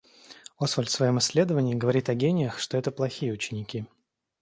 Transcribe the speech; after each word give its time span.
Освальд 0.57 0.89
в 0.89 0.93
своем 0.93 1.19
исследовании 1.19 1.75
говорит 1.75 2.09
о 2.09 2.15
гениях, 2.15 2.57
что 2.57 2.75
это 2.75 2.89
плохие 2.89 3.31
ученики. 3.33 3.85